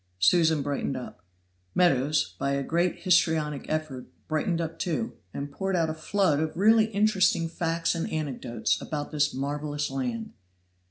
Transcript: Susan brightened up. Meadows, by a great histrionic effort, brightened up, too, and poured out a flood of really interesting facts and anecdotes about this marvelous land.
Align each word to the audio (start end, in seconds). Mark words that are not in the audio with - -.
Susan 0.17 0.63
brightened 0.63 0.97
up. 0.97 1.23
Meadows, 1.75 2.33
by 2.39 2.53
a 2.53 2.63
great 2.63 3.01
histrionic 3.01 3.67
effort, 3.69 4.07
brightened 4.27 4.59
up, 4.59 4.79
too, 4.79 5.13
and 5.31 5.51
poured 5.51 5.75
out 5.75 5.91
a 5.91 5.93
flood 5.93 6.39
of 6.39 6.57
really 6.57 6.85
interesting 6.85 7.47
facts 7.47 7.93
and 7.93 8.11
anecdotes 8.11 8.81
about 8.81 9.11
this 9.11 9.31
marvelous 9.31 9.91
land. 9.91 10.33